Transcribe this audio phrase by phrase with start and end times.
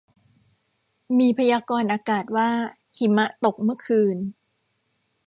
[1.19, 2.49] มีพยากรณ์อากาศว่า
[2.97, 4.17] หิมะตกเมื่อคืน